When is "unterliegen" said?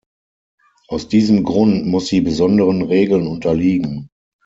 3.27-4.09